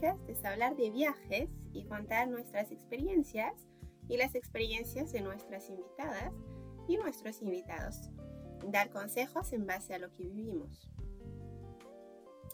[0.00, 3.52] podcast es hablar de viajes y contar nuestras experiencias
[4.08, 6.32] y las experiencias de nuestras invitadas
[6.88, 8.08] y nuestros invitados.
[8.64, 10.90] Dar consejos en base a lo que vivimos.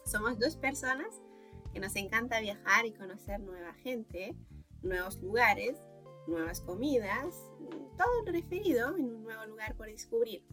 [0.05, 1.07] Somos dos personas
[1.73, 4.35] que nos encanta viajar y conocer nueva gente,
[4.81, 5.77] nuevos lugares,
[6.27, 7.33] nuevas comidas,
[7.97, 10.45] todo lo referido en un nuevo lugar por descubrir.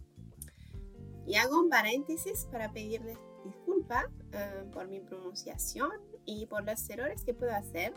[1.27, 5.91] Y hago un paréntesis para pedirles disculpa eh, por mi pronunciación
[6.27, 7.93] y por los errores que puedo hacer,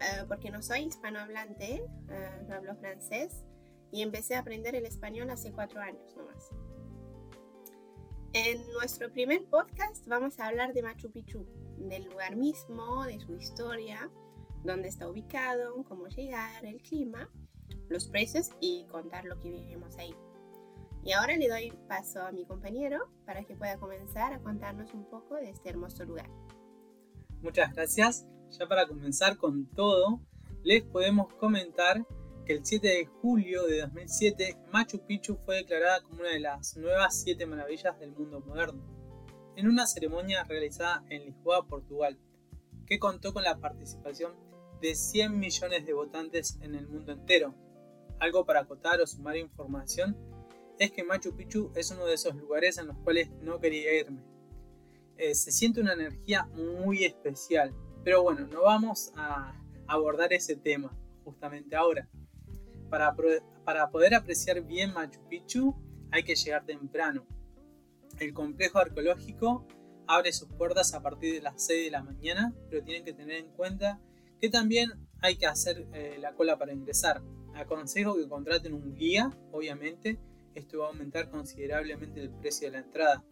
[0.00, 3.44] eh, porque no soy hispanohablante, uh, no hablo francés
[3.92, 6.50] y empecé a aprender el español hace cuatro años nomás.
[8.32, 11.46] En nuestro primer podcast vamos a hablar de Machu Picchu,
[11.78, 14.10] del lugar mismo, de su historia,
[14.62, 17.28] dónde está ubicado, cómo llegar, el clima,
[17.88, 20.14] los precios y contar lo que vivimos ahí.
[21.02, 25.06] Y ahora le doy paso a mi compañero para que pueda comenzar a contarnos un
[25.06, 26.30] poco de este hermoso lugar.
[27.42, 28.26] Muchas gracias.
[28.58, 30.20] Ya para comenzar con todo,
[30.62, 32.04] les podemos comentar
[32.44, 36.76] que el 7 de julio de 2007 Machu Picchu fue declarada como una de las
[36.76, 38.82] nuevas siete maravillas del mundo moderno,
[39.56, 42.18] en una ceremonia realizada en Lisboa, Portugal,
[42.86, 44.34] que contó con la participación
[44.82, 47.54] de 100 millones de votantes en el mundo entero.
[48.18, 50.14] Algo para acotar o sumar información
[50.78, 54.22] es que Machu Picchu es uno de esos lugares en los cuales no quería irme.
[55.20, 59.54] Eh, se siente una energía muy especial, pero bueno, no vamos a
[59.86, 62.08] abordar ese tema justamente ahora.
[62.88, 63.14] Para,
[63.90, 65.76] poder apreciar bien Machu Picchu
[66.10, 67.26] hay que llegar temprano.
[68.18, 69.66] El complejo arqueológico
[70.06, 73.36] abre sus puertas a partir de las 6 de la mañana, pero tienen que tener
[73.40, 74.00] en cuenta
[74.40, 77.20] que también hay que hacer eh, la cola para ingresar.
[77.54, 80.18] Aconsejo que contraten un guía, obviamente,
[80.54, 83.22] esto va a aumentar considerablemente el precio de la entrada.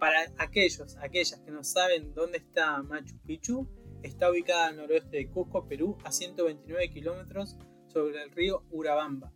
[0.00, 3.68] Para aquellos, aquellas que no saben dónde está Machu Picchu,
[4.02, 7.56] está ubicada al noroeste de Cusco, Perú, a 129 kilómetros
[7.86, 9.32] sobre el río Urabamba.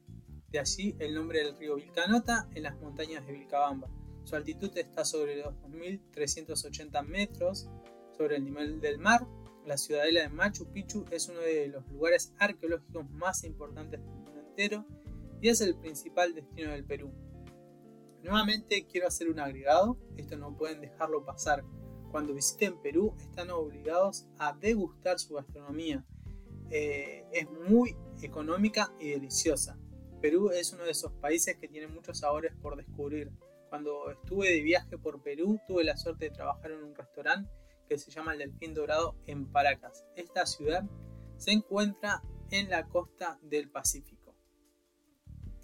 [0.48, 3.88] De allí el nombre del río Vilcanota en las montañas de Vilcabamba.
[4.24, 7.68] Su altitud está sobre los 2.380 metros
[8.16, 9.26] sobre el nivel del mar
[9.66, 14.40] la ciudadela de Machu Picchu es uno de los lugares arqueológicos más importantes del mundo
[14.40, 14.84] entero
[15.40, 17.10] y es el principal destino del Perú.
[18.24, 21.62] Nuevamente quiero hacer un agregado, esto no pueden dejarlo pasar.
[22.10, 26.02] Cuando visiten Perú están obligados a degustar su gastronomía.
[26.70, 29.78] Eh, es muy económica y deliciosa.
[30.22, 33.30] Perú es uno de esos países que tiene muchos sabores por descubrir.
[33.68, 37.50] Cuando estuve de viaje por Perú tuve la suerte de trabajar en un restaurante
[37.90, 40.06] que se llama el Delfín Dorado en Paracas.
[40.16, 40.82] Esta ciudad
[41.36, 44.23] se encuentra en la costa del Pacífico,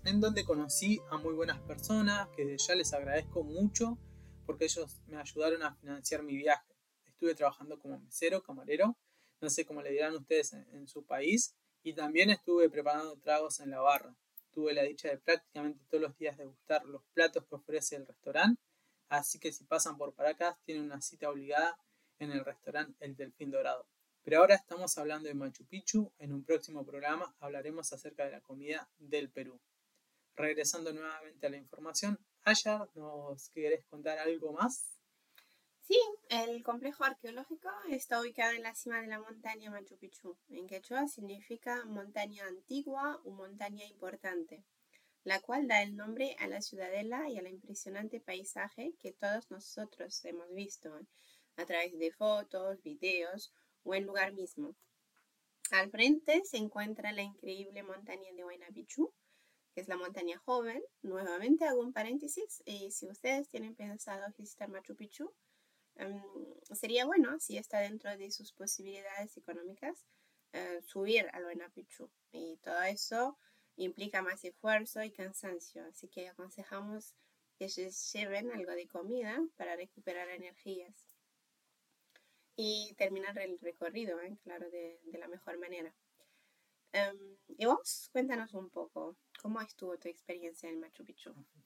[0.05, 3.99] en donde conocí a muy buenas personas que ya les agradezco mucho
[4.47, 6.75] porque ellos me ayudaron a financiar mi viaje.
[7.05, 8.97] Estuve trabajando como mesero, camarero,
[9.41, 13.71] no sé cómo le dirán ustedes en, su país, y también estuve preparando tragos en
[13.71, 14.17] la barra.
[14.51, 18.61] Tuve la dicha de prácticamente todos los días degustar los platos que ofrece el restaurante,
[19.09, 21.79] así que si pasan por Paracas tienen una cita obligada
[22.19, 23.87] en el restaurante El Delfín Dorado.
[24.23, 28.41] Pero ahora estamos hablando de Machu Picchu, en un próximo programa hablaremos acerca de la
[28.41, 29.61] comida del Perú.
[30.41, 34.97] Regresando nuevamente a la información, Ayar, ¿nos quieres contar algo más?
[35.83, 40.39] Sí, el complejo arqueológico está ubicado en la cima de la montaña Machu Picchu.
[40.49, 44.65] En quechua significa montaña antigua o montaña importante,
[45.25, 50.25] la cual da el nombre a la ciudadela y al impresionante paisaje que todos nosotros
[50.25, 50.91] hemos visto
[51.57, 53.53] a través de fotos, videos
[53.83, 54.75] o el lugar mismo.
[55.71, 59.13] Al frente se encuentra la increíble montaña de Huayna Picchu,
[59.75, 60.83] que es la montaña joven.
[61.03, 65.33] Nuevamente hago un paréntesis y si ustedes tienen pensado visitar Machu Picchu,
[65.97, 66.23] em,
[66.75, 70.07] sería bueno, si está dentro de sus posibilidades económicas,
[70.53, 72.11] eh, subir al Huayna Picchu.
[72.33, 73.39] Y todo eso
[73.77, 77.15] implica más esfuerzo y cansancio, así que aconsejamos
[77.59, 80.95] que se lleven algo de comida para recuperar energías
[82.57, 84.37] y terminar el recorrido, ¿eh?
[84.43, 85.95] claro, de, la mejor manera.
[86.93, 91.33] Em, y vos, cuéntanos un poco, ¿cómo estuvo tu experiencia en Machu Picchu?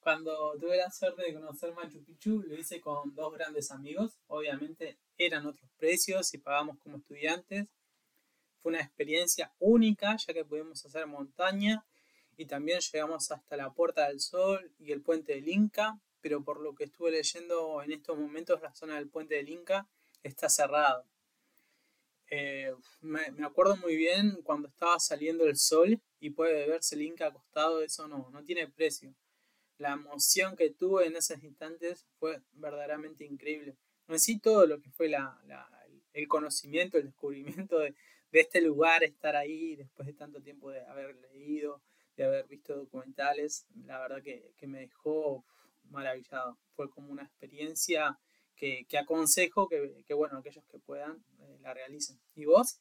[0.00, 4.18] Cuando tuve la suerte de conocer Machu Picchu, lo hice con dos grandes amigos.
[4.28, 7.68] Obviamente eran otros precios y pagamos como estudiantes.
[8.58, 11.84] Fue una experiencia única, ya que pudimos hacer montaña
[12.36, 16.00] y también llegamos hasta la Puerta del Sol y el Puente del Inca.
[16.22, 19.86] Pero por lo que estuve leyendo en estos momentos, la zona del Puente del Inca
[20.22, 21.04] está cerrado.
[22.30, 27.26] Eh, me, acuerdo muy bien cuando estaba saliendo el sol y puede verse el Inca
[27.26, 29.14] acostado, eso no, no tiene precio.
[29.78, 33.76] la emoción que tuve en esos instantes fue verdaderamente increíble.
[34.08, 35.40] En sí todo lo que fue la,
[36.12, 37.94] el conocimiento, el descubrimiento de,
[38.32, 41.82] de este lugar, estar ahí después de tanto tiempo de haber leído,
[42.16, 45.44] de haber visto documentales, la verdad que, me dejó
[45.84, 46.58] maravillado.
[46.74, 48.18] Fue como una experiencia
[48.60, 52.20] que, aconsejo que, bueno, aquellos que puedan eh, la realicen.
[52.34, 52.78] ¿Y vos?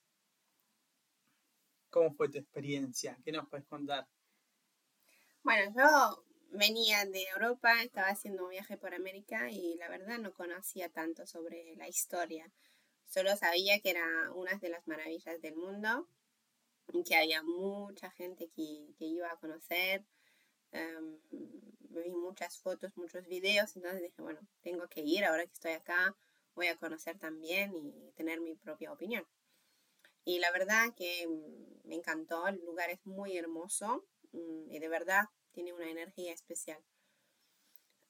[1.89, 3.17] ¿Cómo fue tu experiencia?
[3.23, 4.07] ¿Qué nos puedes contar?
[5.41, 10.33] Bueno, yo venía de Europa, estaba haciendo un viaje por América y la verdad no
[10.33, 12.51] conocía tanto sobre la historia.
[13.05, 16.07] Solo sabía que era una de las maravillas del mundo,
[17.07, 20.05] que había mucha gente que, iba a conocer.
[20.71, 21.17] Em,
[21.89, 26.15] vi muchas fotos, muchos videos, entonces dije, bueno, tengo que ir, ahora que estoy acá,
[26.55, 29.25] voy a conocer también y tener mi propia opinión.
[30.25, 34.89] Y la verdad que mm, me encantó, el lugar es muy hermoso mm, y de
[34.89, 36.83] verdad tiene una energía especial.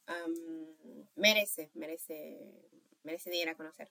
[0.07, 0.75] Em,
[1.15, 2.41] merece, merece,
[3.03, 3.89] merece ir a conocer.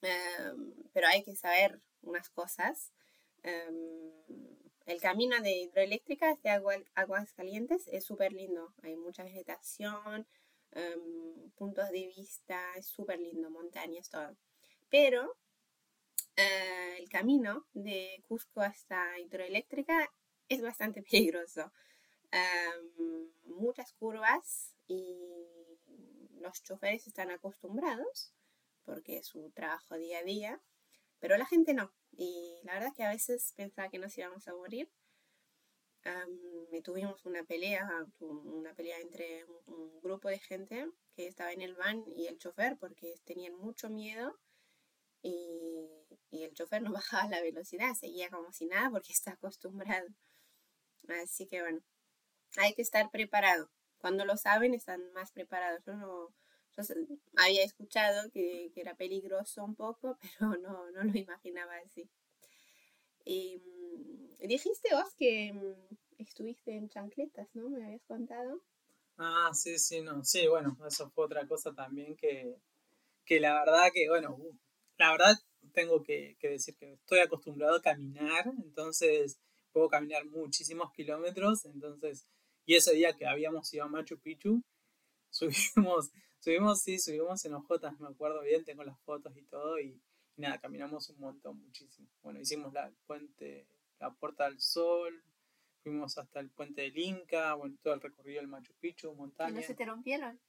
[0.00, 2.92] Em, pero hay que saber unas cosas.
[3.42, 4.12] Em,
[4.88, 6.48] el camino de hidroeléctricas de
[6.94, 8.72] aguas calientes es súper lindo.
[8.82, 10.26] Hay mucha vegetación,
[10.72, 14.34] em, puntos de vista, es súper lindo, montañas, todo.
[14.88, 15.36] Pero
[16.36, 20.10] eh, el camino de Cusco hasta hidroeléctrica
[20.48, 21.70] es bastante peligroso.
[23.44, 25.16] muchas curvas y
[26.40, 28.32] los choferes están acostumbrados
[28.84, 30.60] porque es su trabajo día a día,
[31.18, 31.92] pero la gente no.
[32.18, 34.90] Y la verdad es que a veces pensaba que nos íbamos a morir.
[36.04, 37.88] Um, tuvimos una pelea,
[38.18, 42.76] una pelea entre un, grupo de gente que estaba en el van y el chofer
[42.78, 44.36] porque tenían mucho miedo
[45.22, 45.88] y,
[46.32, 50.08] el chofer no bajaba la velocidad, seguía como si nada porque está acostumbrado.
[51.22, 51.80] Así que bueno,
[52.56, 53.70] hay que estar preparado.
[53.98, 55.84] Cuando lo saben, están más preparados.
[55.84, 56.32] Yo
[56.78, 62.08] no, había escuchado que, era peligroso un poco, pero no, no lo imaginaba así.
[63.24, 67.68] Y, mm, dijiste vos que mm, estuviste en chancletas, ¿no?
[67.68, 68.62] Me habías contado.
[69.16, 70.24] Ah, sí, sí, no.
[70.24, 72.56] Sí, bueno, eso fue otra cosa también que,
[73.24, 74.56] que la verdad que, bueno, uh,
[74.96, 75.34] la verdad
[75.72, 79.38] tengo que, que, decir que estoy acostumbrado a caminar, entonces
[79.72, 82.26] puedo caminar muchísimos kilómetros, entonces,
[82.64, 84.62] y ese día que habíamos ido a Machu Picchu,
[85.74, 86.10] subimos
[86.40, 90.00] Subimos, sí, subimos en Ojotas, me acuerdo bien, tengo las fotos y todo, y,
[90.36, 92.08] nada, caminamos un montón, muchísimo.
[92.22, 93.66] Bueno, hicimos la, el puente,
[93.98, 95.24] la Puerta del Sol,
[95.82, 99.60] fuimos hasta el puente del Inca, bueno, todo el recorrido del Machu Picchu, montaña.
[99.60, 100.40] ¿No se te rompieron?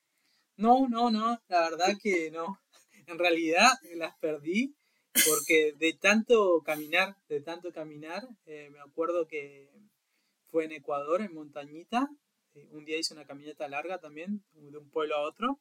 [0.58, 2.60] No, no, no, la verdad que no.
[3.08, 4.76] En realidad las perdí
[5.28, 9.68] porque de tanto caminar, de tanto caminar, eh, me acuerdo que
[10.46, 12.08] fue en Ecuador, en Montañita,
[12.56, 15.60] eh, un día hice una caminata larga también, de un pueblo a otro,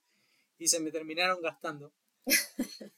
[0.58, 1.93] y se me terminaron gastando.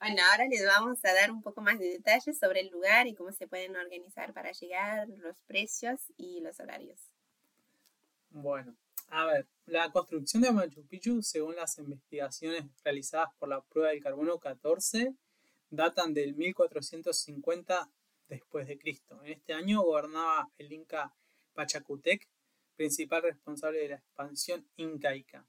[0.00, 3.14] bueno, ahora les vamos a dar un poco más de detalles sobre el lugar y
[3.14, 7.00] cómo se pueden organizar para llegar, los precios y los horarios.
[8.30, 8.76] Bueno,
[9.08, 14.02] a ver, la construcción de Machu Picchu, según las investigaciones realizadas por la prueba del
[14.02, 15.14] carbono 14,
[15.68, 17.90] datan del 1450
[18.28, 19.22] después de Cristo.
[19.22, 21.14] En este año gobernaba el Inca
[21.54, 22.28] Pachacutec
[22.76, 25.46] principal responsable de la expansión incaica.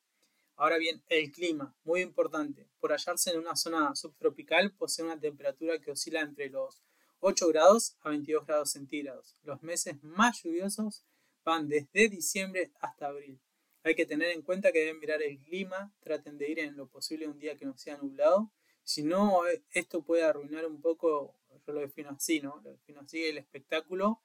[0.56, 2.68] Ahora bien, el clima, muy importante.
[2.80, 6.84] Por hallarse en una zona subtropical, posee una temperatura que oscila entre los
[7.20, 9.36] 8 grados a 22 grados centígrados.
[9.44, 11.06] Los meses más lluviosos
[11.44, 13.40] van desde diciembre hasta abril.
[13.84, 16.88] Hay que tener en cuenta que deben mirar el clima, traten de ir en lo
[16.88, 18.52] posible un día que no sea nublado.
[18.84, 19.42] Si no,
[19.72, 22.62] esto puede arruinar un poco, yo lo defino así, ¿no?
[22.64, 24.22] Lo defino así, el espectáculo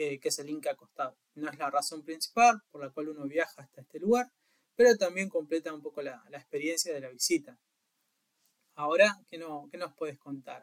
[0.00, 1.18] eh, que es el Inca acostado.
[1.34, 4.30] No es la razón principal por la cual uno viaja hasta este lugar,
[4.76, 7.58] pero también completa un poco la, experiencia de la visita.
[8.76, 10.62] Ahora, ¿qué, no, nos puedes contar?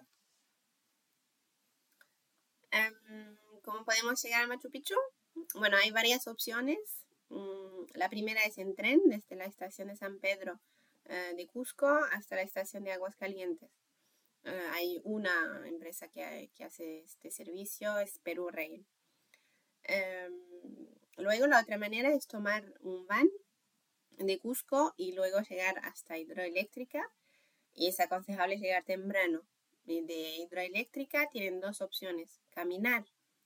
[2.72, 4.96] Em, ¿Cómo podemos llegar a Machu Picchu?
[5.56, 6.80] Bueno, hay varias opciones.
[7.28, 10.62] Mm, la primera es en tren desde la estación de San Pedro
[11.04, 13.70] eh, de Cusco hasta la estación de Aguascalientes.
[14.46, 18.86] Eh, hay una empresa que, que, hace este servicio, es Perú Rail.
[19.88, 20.34] Em,
[21.18, 23.30] luego la otra manera es tomar un van
[24.18, 27.12] de Cusco y luego llegar hasta hidroeléctrica
[27.74, 29.42] y es aconsejable llegar temprano.
[29.84, 33.06] De hidroeléctrica tienen dos opciones, caminar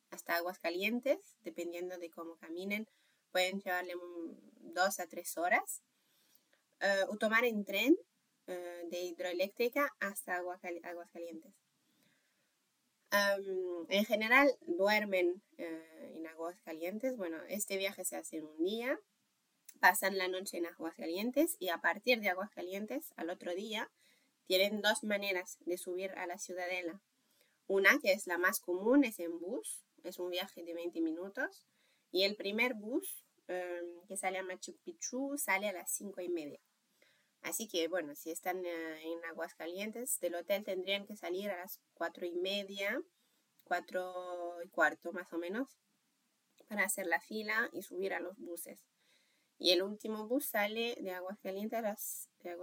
[0.09, 2.87] hasta aguas calientes, dependiendo de cómo caminen,
[3.31, 3.93] pueden llevarle
[4.61, 5.83] dos a tres horas,
[6.79, 7.97] eh, o tomar en tren
[8.47, 10.61] eh, de hidroeléctrica hasta aguas
[11.11, 11.53] calientes.
[13.11, 13.43] Am,
[13.89, 15.88] en general duermen eh,
[16.39, 17.17] en aguas calientes.
[17.17, 18.99] Bueno, este viaje se hace en un día.
[19.81, 23.91] Pasan la noche en aguas calientes y a partir de aguas calientes al otro día
[24.45, 27.01] tienen dos maneras de subir a la ciudadela.
[27.67, 31.67] Una que es la más común es en bus, es un viaje de 20 minutos
[32.11, 36.29] y el primer bus em, que sale a Machu Picchu sale a las 5 y
[36.29, 36.59] media.
[37.41, 41.79] Así que bueno, si están eh, en Aguascalientes, del hotel tendrían que salir a las
[41.95, 43.01] 4 y media,
[43.65, 45.79] 4 y cuarto más o menos,
[46.69, 48.85] para hacer la fila y subir a los buses.
[49.57, 52.55] Y el último bus sale de Aguascalientes a las, de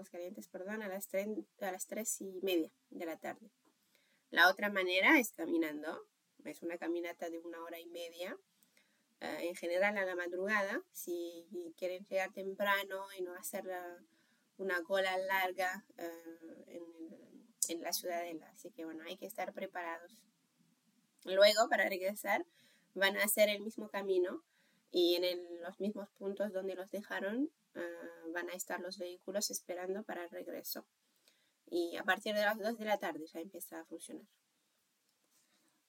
[0.50, 1.28] perdón, a las, 3,
[1.60, 3.50] a las 3 y media de la tarde.
[4.30, 6.06] La otra manera es caminando,
[6.44, 8.38] es una caminata de una hora y media.
[9.20, 11.46] eh, en general a la madrugada, si
[11.76, 13.64] quieren llegar temprano y no hacer
[14.58, 16.84] una cola larga eh, en,
[17.68, 18.48] en la ciudadela.
[18.50, 20.12] Así que bueno, hay que estar preparados.
[21.24, 22.46] Luego, para regresar,
[22.96, 24.42] van a hacer el mismo camino
[24.90, 27.80] y en los mismos puntos donde los dejaron eh,
[28.32, 30.86] van a estar los vehículos esperando para el regreso.
[31.66, 34.26] Y a partir de las 2 de la tarde ya empieza a funcionar.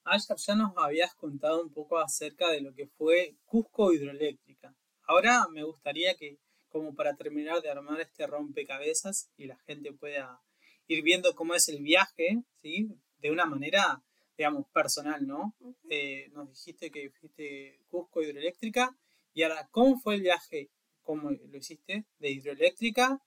[0.04, 4.76] Ayer ya nos habías contado un poco acerca de lo que fue Cusco Hidroeléctrica.
[5.04, 10.42] Ahora me gustaría que, como para terminar de armar este rompecabezas y la gente pueda
[10.88, 12.90] ir viendo cómo es el viaje, ¿sí?
[13.20, 14.02] De una manera,
[14.38, 15.56] digamos, personal, ¿no?
[15.90, 18.96] Eh, nos dijiste que fuiste Cusco Hidroeléctrica
[19.34, 20.70] y ahora, ¿cómo fue el viaje?
[21.04, 22.06] ¿Cómo lo hiciste?
[22.20, 23.20] De Hidroeléctrica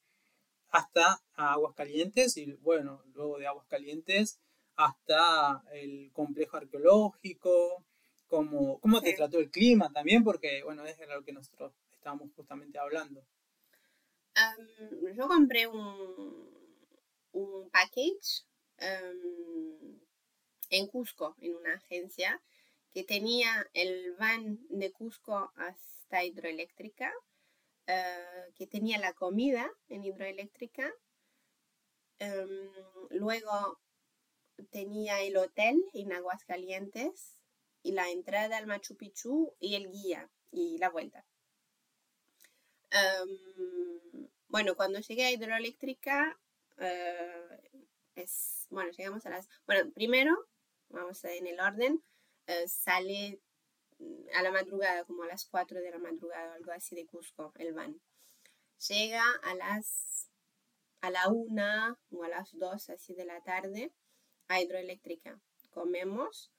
[0.70, 4.38] hasta Aguascalientes y bueno, luego de Aguascalientes
[4.76, 7.84] hasta el complejo arqueológico,
[8.28, 9.16] cómo, cómo te Sí.
[9.16, 13.24] trató el clima también, porque bueno, es de lo que nosotros estábamos justamente hablando.
[14.34, 14.68] Am,
[15.16, 16.76] yo compré un,
[17.32, 18.44] un package
[18.78, 20.00] am,
[20.70, 22.40] en Cusco, en una agencia,
[22.92, 27.12] que tenía el van de Cusco hasta hidroeléctrica,
[27.86, 30.92] eh, que tenía la comida en hidroeléctrica,
[32.18, 32.70] em,
[33.10, 33.78] luego
[34.70, 37.40] tenía el hotel en Aguascalientes
[37.82, 41.24] y la entrada al Machu Picchu y el guía y la vuelta.
[42.90, 46.38] Em, bueno, cuando llegué a hidroeléctrica,
[46.78, 47.70] eh,
[48.16, 50.49] es, bueno, llegamos a las, bueno, primero,
[50.90, 52.02] vamos en el orden,
[52.46, 53.40] eh, sale
[53.98, 57.52] mm, a la madrugada, como a las 4 de la madrugada, algo así de Cusco,
[57.56, 58.00] el van.
[58.88, 60.30] Llega a las,
[61.00, 63.92] a la 1 o a las 2 así de la tarde
[64.48, 65.40] a hidroeléctrica.
[65.70, 66.50] Comemos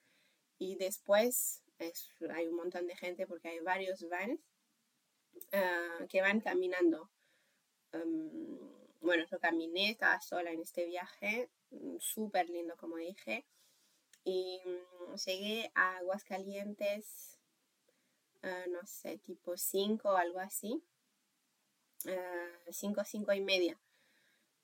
[0.60, 4.40] y después es- hay un montón de gente porque hay varios vans
[5.54, 7.10] ah, que van caminando.
[7.94, 8.10] Em,
[9.02, 13.46] bueno, yo caminé, estaba sola en este viaje, mm, súper lindo como dije.
[14.24, 17.38] Y mm, llegué a Aguascalientes,
[18.44, 20.84] ah, no sé, tipo 5 o algo así.
[22.72, 23.78] 5, 5 y media.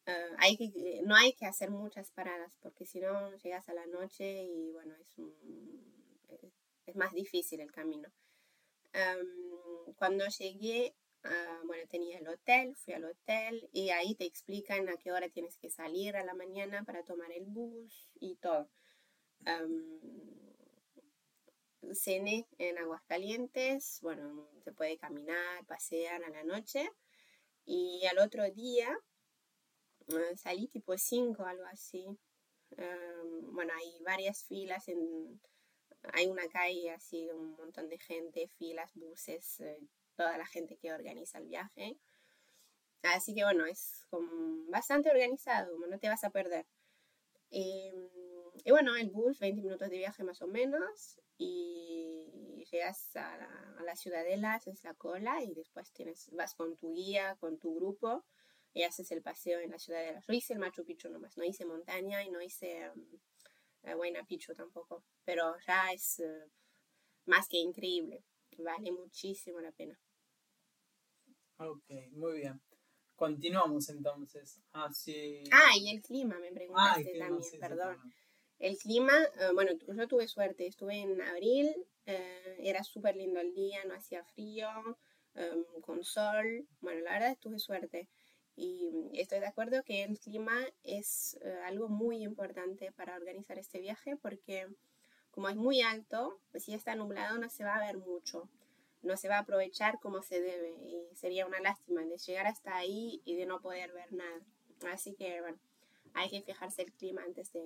[0.08, 3.86] Ah, hay que, no hay que hacer muchas paradas porque si no llegas a la
[3.88, 5.34] noche y bueno, es, un-
[6.30, 6.54] es-
[6.88, 8.10] es más difícil el camino.
[8.94, 9.28] Am,
[9.98, 14.98] cuando llegué, ah, bueno, tenía el hotel, fui al hotel y ahí te explican a
[14.98, 18.70] qué hora tienes que salir a la mañana para tomar el bus y todo.
[19.46, 20.00] Am,
[21.94, 26.90] cené en Aguascalientes, bueno, se puede caminar, pasear a la noche
[27.66, 28.90] y al otro día
[30.08, 32.06] eh, salí tipo 5, algo así.
[32.78, 35.40] Am, bueno, hay varias filas en,
[36.14, 39.80] hay una calle así, un montón de gente, filas, buses, eh,
[40.16, 41.98] toda la gente que organiza el viaje.
[43.04, 46.66] Así que bueno, es como bastante organizado, no te vas a perder.
[47.50, 47.92] Y,
[48.64, 53.76] y bueno, el bus, 20 minutos de viaje más o menos, y llegas a la,
[53.80, 57.76] a la ciudadela, haces la cola y después tienes, vas con tu guía, con tu
[57.76, 58.26] grupo
[58.74, 60.22] y haces el paseo en la ciudadela.
[60.28, 63.20] Yo hice el Machu Picchu nomás, no hice montaña y no hice um,
[63.84, 66.52] Huayna Picchu tampoco, pero ya es eh,
[67.26, 68.24] más que increíble,
[68.58, 70.00] vale muchísimo la pena.
[71.60, 72.62] Ok, muy bien.
[73.16, 74.62] Continuamos entonces.
[74.74, 75.44] Así...
[75.52, 78.14] Ah, y el clima, me Ah, preguntaste también, perdón.
[78.60, 83.54] El clima, eh, bueno, yo tuve suerte, estuve en abril, eh, era súper lindo el
[83.54, 84.70] día, no hacía frío,
[85.36, 88.10] em, con sol, bueno, la verdad tuve suerte.
[88.56, 93.80] Y estoy de acuerdo que el clima es eh, algo muy importante para organizar este
[93.80, 94.68] viaje porque
[95.30, 98.50] como es muy alto, si está nublado no se va a ver mucho,
[99.04, 102.76] no se va a aprovechar como se debe y sería una lástima de llegar hasta
[102.76, 104.42] ahí y de no poder ver nada.
[104.92, 105.60] Así que, bueno,
[106.18, 107.64] hay que fijarse el clima antes de,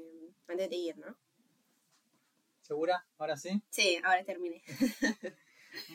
[0.48, 1.18] antes de ir, ¿no?
[2.62, 3.06] ¿Segura?
[3.18, 3.62] ¿Ahora sí?
[3.70, 4.62] Sí, ahora terminé.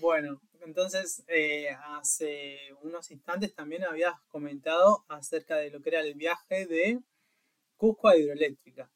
[0.01, 6.15] bueno, entonces eh, hace unos instantes también habías comentado acerca de lo que era el
[6.15, 7.01] viaje de
[7.77, 8.91] Cusco a Hidroeléctrica.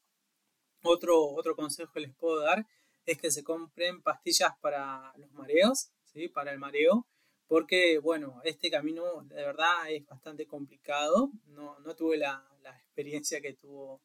[0.82, 2.66] Otro, otro consejo que les puedo dar
[3.04, 6.28] es que se compren pastillas para los mareos, ¿sí?
[6.28, 7.06] para el mareo,
[7.50, 11.32] porque bueno, este camino de verdad es bastante complicado.
[11.48, 14.00] No, no tuve la, la experiencia que tuvo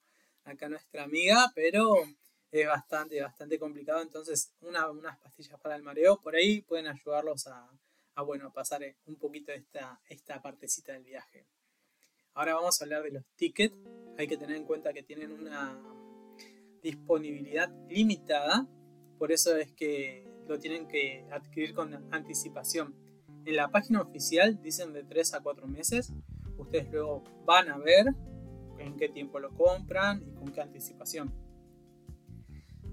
[0.46, 1.94] acá nuestra amiga, pero
[2.50, 4.02] es bastante, bastante complicado.
[4.02, 7.70] Entonces, unas pastillas para el mareo por ahí pueden ayudarlos a,
[8.24, 11.46] bueno, pasar un poquito esta, esta partecita del viaje.
[12.34, 13.76] Ahora vamos a hablar de los tickets.
[14.18, 15.80] Hay que tener en cuenta que tienen una
[16.82, 18.68] disponibilidad limitada,
[19.20, 23.05] por eso es que lo tienen que adquirir con anticipación.
[23.46, 26.12] En la página oficial dicen de 3 a 4 meses.
[26.58, 28.08] Ustedes luego van a ver
[28.80, 31.32] en qué tiempo lo compran y con qué anticipación.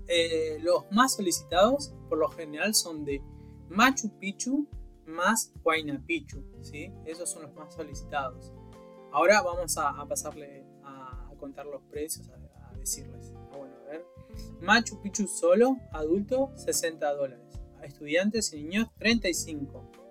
[0.09, 3.23] Eh, los más solicitados por lo general son de
[3.71, 4.67] Machu Picchu
[5.07, 6.93] más Huayna Picchu, ¿sí?
[7.07, 8.53] Esos son los más solicitados.
[9.11, 13.33] Ahora vamos a, pasarle a, contar los precios, a, decirles.
[13.35, 14.05] Ah, bueno, a ver.
[14.61, 17.61] Machu Picchu solo, adulto, 60 dólares.
[17.81, 20.02] A estudiantes y niños, 35.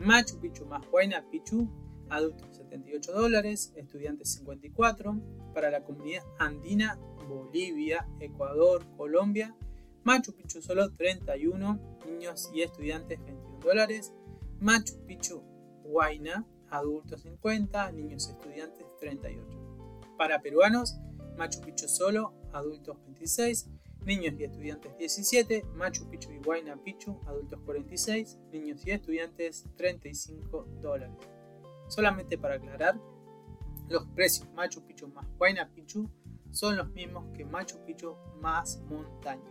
[0.00, 1.68] Machu Picchu más Huayna Picchu,
[2.08, 5.20] adultos 78 dólares, estudiantes 54.
[5.52, 9.54] Para la comunidad andina Bolivia, Ecuador, Colombia,
[10.02, 14.14] Machu Picchu solo 31, niños y estudiantes 21 dólares,
[14.58, 15.42] Machu Picchu
[15.84, 19.44] Huayna, adultos 50, niños y estudiantes 38.
[20.16, 20.96] Para peruanos,
[21.36, 23.68] Machu Picchu solo, adultos 26,
[24.04, 30.66] niños y estudiantes 17, Machu Picchu y Huayna Picchu, adultos 46, niños y estudiantes 35
[30.80, 31.16] dólares.
[31.88, 32.98] Solamente para aclarar,
[33.88, 36.08] los precios Machu Picchu más Huayna Picchu
[36.50, 39.42] son los mismos que Machu Picchu más montaña.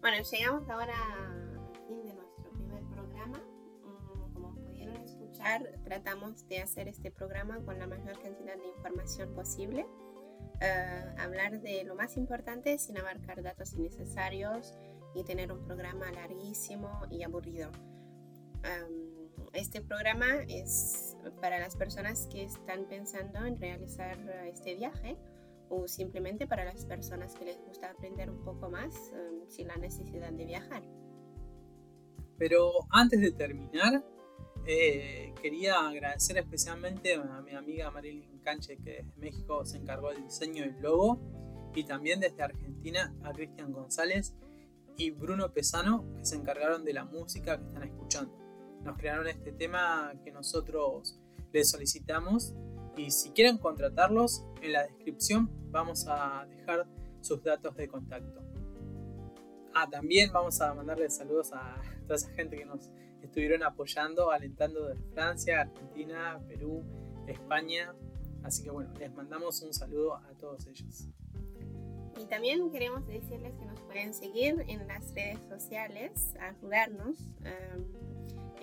[0.00, 3.38] Bueno, llegamos ahora al fin de nuestro primer programa.
[3.38, 9.34] Mm, como pudieron escuchar, tratamos de hacer este programa con la mayor cantidad de información
[9.34, 9.86] posible.
[10.60, 14.74] Eh, hablar de lo más importante sin abarcar datos innecesarios
[15.14, 17.70] y tener un programa larguísimo y aburrido.
[19.52, 25.18] Este programa es para las personas que están pensando en realizar este viaje
[25.68, 29.76] o simplemente para las personas que les gusta aprender un poco más um, sin la
[29.76, 30.82] necesidad de viajar.
[32.38, 34.04] Pero antes de terminar,
[34.66, 40.24] eh, quería agradecer especialmente a mi amiga Marilyn Canche que desde México se encargó del
[40.24, 41.20] diseño del logo
[41.74, 44.34] y también desde Argentina a Cristian González
[44.96, 48.44] y Bruno Pesano que se encargaron de la música que están escuchando
[48.84, 51.18] nos crearon este tema que nosotros
[51.52, 52.54] les solicitamos
[52.96, 56.86] y si quieren contratarlos en la descripción vamos a dejar
[57.20, 58.42] sus datos de contacto.
[59.74, 62.90] Ah, también vamos a mandarle saludos a toda esa gente que nos
[63.26, 66.82] estuvieron apoyando, alentando de Francia, Argentina, Perú,
[67.26, 67.94] España.
[68.42, 71.08] Así que bueno, les mandamos un saludo a todos ellos.
[72.20, 77.18] Y también queremos decirles que nos pueden seguir en las redes sociales, ayudarnos.
[77.40, 78.04] Um,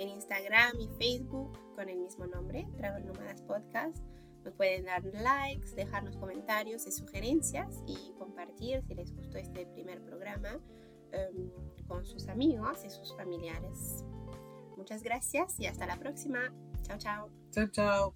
[0.02, 3.98] en Instagram y Facebook con el mismo nombre, Travel Nomadas Podcast.
[4.44, 10.02] Nos pueden dar likes, dejarnos comentarios y sugerencias y compartir si les gustó este primer
[10.02, 10.60] programa
[11.12, 11.52] em,
[11.88, 14.04] con sus amigos y sus familiares.
[14.82, 16.52] Muchas gracias y hasta la próxima.
[16.82, 17.30] Chao, chao.
[17.52, 18.16] Chao, chao.